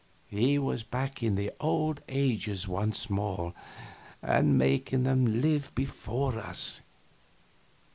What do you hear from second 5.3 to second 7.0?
live before us.